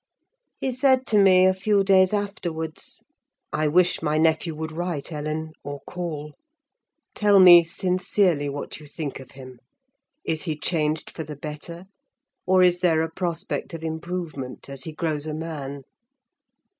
He 0.59 0.71
said 0.71 1.05
to 1.09 1.17
me, 1.19 1.45
a 1.45 1.53
few 1.53 1.83
days 1.83 2.11
afterwards, 2.11 3.03
'I 3.53 3.67
wish 3.67 4.01
my 4.01 4.17
nephew 4.17 4.55
would 4.55 4.71
write, 4.71 5.11
Ellen, 5.11 5.51
or 5.63 5.81
call. 5.81 6.33
Tell 7.13 7.39
me, 7.39 7.63
sincerely, 7.63 8.49
what 8.49 8.79
you 8.79 8.87
think 8.87 9.19
of 9.19 9.33
him: 9.33 9.59
is 10.25 10.45
he 10.45 10.57
changed 10.57 11.11
for 11.11 11.23
the 11.23 11.35
better, 11.35 11.85
or 12.47 12.63
is 12.63 12.79
there 12.79 13.03
a 13.03 13.11
prospect 13.11 13.75
of 13.75 13.83
improvement, 13.83 14.69
as 14.69 14.85
he 14.85 14.91
grows 14.91 15.27
a 15.27 15.35
man? 15.35 15.83